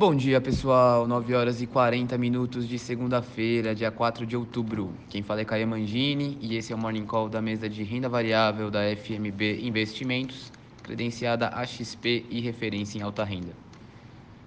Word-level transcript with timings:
Bom 0.00 0.16
dia, 0.16 0.40
pessoal. 0.40 1.06
9 1.06 1.34
horas 1.34 1.60
e 1.60 1.66
40 1.66 2.16
minutos 2.16 2.66
de 2.66 2.78
segunda-feira, 2.78 3.74
dia 3.74 3.90
4 3.90 4.24
de 4.24 4.34
outubro. 4.34 4.94
Quem 5.10 5.22
fala 5.22 5.42
é 5.42 5.44
Caia 5.44 5.66
Mangini 5.66 6.38
e 6.40 6.56
esse 6.56 6.72
é 6.72 6.74
o 6.74 6.78
Morning 6.78 7.04
Call 7.04 7.28
da 7.28 7.42
mesa 7.42 7.68
de 7.68 7.82
renda 7.82 8.08
variável 8.08 8.70
da 8.70 8.80
FMB 8.96 9.60
Investimentos, 9.60 10.50
credenciada 10.82 11.48
AXP 11.48 12.24
e 12.30 12.40
referência 12.40 12.98
em 12.98 13.02
alta 13.02 13.22
renda. 13.24 13.52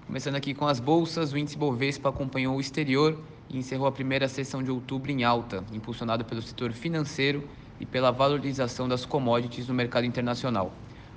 Começando 0.08 0.38
aqui 0.38 0.55
com 0.55 0.66
as 0.66 0.79
bolsas, 0.79 1.31
o 1.31 1.37
índice 1.37 1.56
Bovespa 1.56 2.10
acompanhou 2.10 2.58
o 2.58 2.60
exterior 2.60 3.20
e 3.47 3.56
encerrou 3.56 3.85
a 3.85 3.92
primeira 3.92 4.28
sessão 4.28 4.63
de 4.63 4.72
outubro 4.72 5.12
em 5.12 5.24
alta, 5.24 5.63
impulsionado 5.72 6.26
pelo 6.26 6.42
setor 6.42 6.72
financeiro 6.72 7.47
e 7.79 7.85
pela 7.85 8.10
valorização 8.10 8.90
das 8.90 9.06
commodities 9.06 9.67
no 9.67 9.76
mercado 9.76 10.08
internacional. 10.08 10.74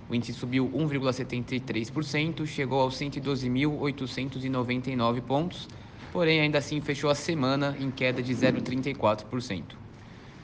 O 0.09 0.15
índice 0.15 0.35
subiu 0.35 0.71
1,73%, 0.71 2.47
chegou 2.47 2.81
aos 2.81 2.97
112.899 2.97 5.21
pontos, 5.23 5.69
porém 6.13 6.41
ainda 6.41 6.59
assim 6.59 6.81
fechou 6.81 7.11
a 7.11 7.15
semana 7.15 7.77
em 7.81 7.91
queda 7.91 8.23
de 8.23 8.33
0,34%. 8.33 9.65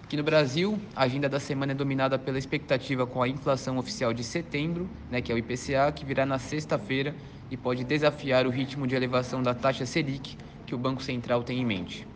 Aqui 0.02 0.16
no 0.16 0.24
Brasil, 0.24 0.78
a 0.96 1.04
agenda 1.04 1.28
da 1.28 1.38
semana 1.38 1.70
é 1.72 1.74
dominada 1.74 2.18
pela 2.18 2.38
expectativa 2.38 3.06
com 3.06 3.22
a 3.22 3.28
inflação 3.28 3.78
oficial 3.78 4.12
de 4.12 4.24
setembro, 4.24 4.88
né, 5.10 5.22
que 5.22 5.30
é 5.30 5.34
o 5.34 5.38
IPCA, 5.38 5.92
que 5.94 6.04
virá 6.04 6.26
na 6.26 6.38
sexta-feira 6.38 7.14
e 7.50 7.56
pode 7.56 7.84
desafiar 7.84 8.46
o 8.46 8.50
ritmo 8.50 8.86
de 8.86 8.94
elevação 8.94 9.42
da 9.42 9.54
taxa 9.54 9.86
Selic 9.86 10.36
que 10.66 10.74
o 10.74 10.78
Banco 10.78 11.02
Central 11.02 11.42
tem 11.44 11.60
em 11.60 11.64
mente. 11.64 12.06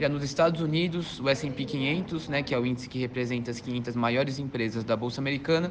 Já 0.00 0.08
nos 0.08 0.22
Estados 0.22 0.60
Unidos, 0.60 1.20
o 1.20 1.28
S&P 1.28 1.64
500, 1.64 2.28
né, 2.28 2.42
que 2.42 2.54
é 2.54 2.58
o 2.58 2.64
índice 2.64 2.88
que 2.88 2.98
representa 2.98 3.50
as 3.50 3.60
500 3.60 3.94
maiores 3.94 4.38
empresas 4.38 4.82
da 4.82 4.96
bolsa 4.96 5.20
americana, 5.20 5.70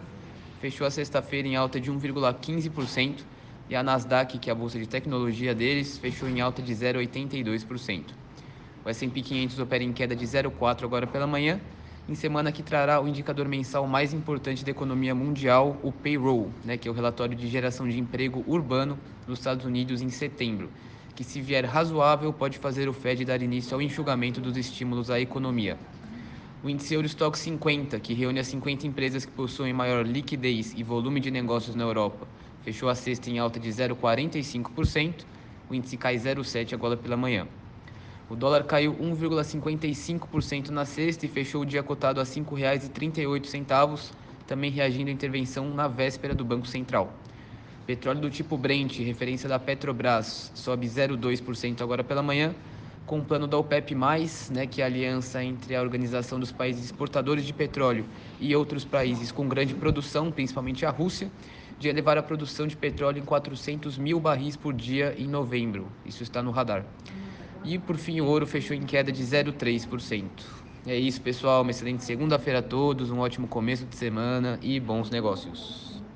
fechou 0.59 0.87
a 0.87 0.91
sexta-feira 0.91 1.47
em 1.47 1.55
alta 1.55 1.79
de 1.79 1.91
1,15% 1.91 3.23
e 3.69 3.75
a 3.75 3.83
Nasdaq, 3.83 4.39
que 4.39 4.49
é 4.49 4.53
a 4.53 4.55
bolsa 4.55 4.79
de 4.79 4.87
tecnologia 4.87 5.53
deles, 5.53 5.97
fechou 5.97 6.27
em 6.27 6.41
alta 6.41 6.61
de 6.61 6.73
0,82%. 6.73 8.03
O 8.85 8.89
S&P 8.89 9.21
500 9.21 9.59
opera 9.59 9.83
em 9.83 9.91
queda 9.91 10.15
de 10.15 10.25
0,4 10.25 10.83
agora 10.83 11.05
pela 11.05 11.27
manhã, 11.27 11.59
em 12.07 12.15
semana 12.15 12.53
que 12.53 12.63
trará 12.63 13.01
o 13.01 13.07
indicador 13.07 13.47
mensal 13.49 13.85
mais 13.85 14.13
importante 14.13 14.63
da 14.63 14.71
economia 14.71 15.13
mundial, 15.13 15.77
o 15.83 15.91
payroll, 15.91 16.49
né, 16.63 16.77
que 16.77 16.87
é 16.87 16.91
o 16.91 16.93
relatório 16.93 17.35
de 17.35 17.47
geração 17.47 17.87
de 17.87 17.99
emprego 17.99 18.43
urbano 18.47 18.97
nos 19.27 19.39
Estados 19.39 19.65
Unidos 19.65 20.01
em 20.01 20.09
setembro, 20.09 20.71
que 21.13 21.23
se 21.23 21.41
vier 21.41 21.65
razoável 21.65 22.31
pode 22.31 22.57
fazer 22.59 22.87
o 22.87 22.93
Fed 22.93 23.25
dar 23.25 23.41
início 23.41 23.75
ao 23.75 23.81
enxugamento 23.81 24.39
dos 24.39 24.55
estímulos 24.55 25.11
à 25.11 25.19
economia. 25.19 25.77
O 26.63 26.69
índice 26.69 26.95
Eurostock 26.95 27.37
50, 27.37 27.99
que 27.99 28.15
reúne 28.15 28.39
as 28.39 28.47
50 28.47 28.87
empresas 28.87 29.23
que 29.23 29.31
possuem 29.31 29.71
maior 29.71 30.03
liquidez 30.03 30.73
e 30.75 30.81
volume 30.81 31.19
de 31.19 31.29
negócios 31.29 31.75
na 31.75 31.83
Europa, 31.83 32.27
fechou 32.63 32.89
a 32.89 32.95
sexta 32.95 33.29
em 33.29 33.37
alta 33.37 33.59
de 33.59 33.69
0,45%, 33.69 35.23
o 35.69 35.75
índice 35.75 35.95
cai 35.97 36.15
0,7% 36.15 36.73
agora 36.73 36.97
pela 36.97 37.15
manhã. 37.15 37.47
O 38.27 38.35
dólar 38.35 38.63
caiu 38.63 38.95
1,55% 38.95 40.69
na 40.69 40.83
sexta 40.83 41.27
e 41.27 41.29
fechou 41.29 41.61
o 41.61 41.65
dia 41.65 41.83
cotado 41.83 42.19
a 42.19 42.23
R$ 42.23 42.29
5,38, 42.29 44.11
também 44.47 44.71
reagindo 44.71 45.11
à 45.11 45.13
intervenção 45.13 45.69
na 45.69 45.87
véspera 45.87 46.33
do 46.33 46.43
Banco 46.43 46.67
Central. 46.67 47.13
Petróleo 47.85 48.19
do 48.19 48.31
tipo 48.31 48.57
Brent, 48.57 48.97
referência 48.97 49.47
da 49.47 49.59
Petrobras, 49.59 50.51
sobe 50.55 50.87
0,2% 50.87 51.81
agora 51.81 52.03
pela 52.03 52.23
manhã, 52.23 52.55
com 53.07 53.19
o 53.19 53.23
plano 53.23 53.47
da 53.47 53.57
OPEP+, 53.57 53.95
né, 54.51 54.67
que 54.67 54.81
é 54.81 54.83
a 54.83 54.87
aliança 54.87 55.41
entre 55.41 55.73
a 55.73 55.81
Organização 55.81 56.37
dos 56.37 56.51
Países 56.51 56.83
Exportadores 56.83 57.45
de 57.45 57.53
Petróleo 57.53 58.05
e 58.37 58.53
outros 58.53 58.83
países 58.83 59.31
com 59.31 59.47
grande 59.47 59.73
produção, 59.73 60.29
principalmente 60.29 60.85
a 60.85 60.89
Rússia, 60.89 61.31
de 61.79 61.87
elevar 61.87 62.17
a 62.17 62.23
produção 62.23 62.67
de 62.67 62.75
petróleo 62.75 63.19
em 63.19 63.25
400 63.25 63.97
mil 63.97 64.19
barris 64.19 64.57
por 64.57 64.73
dia 64.73 65.15
em 65.17 65.27
novembro. 65.27 65.87
Isso 66.05 66.21
está 66.21 66.43
no 66.43 66.51
radar. 66.51 66.85
E, 67.63 67.79
por 67.79 67.95
fim, 67.95 68.19
o 68.19 68.25
ouro 68.25 68.45
fechou 68.45 68.75
em 68.75 68.83
queda 68.83 69.11
de 69.11 69.23
0,3%. 69.23 70.23
É 70.85 70.97
isso, 70.97 71.21
pessoal. 71.21 71.61
Uma 71.61 71.71
excelente 71.71 72.03
segunda-feira 72.03 72.59
a 72.59 72.63
todos, 72.63 73.09
um 73.09 73.19
ótimo 73.19 73.47
começo 73.47 73.85
de 73.85 73.95
semana 73.95 74.59
e 74.61 74.79
bons 74.79 75.09
negócios. 75.09 75.96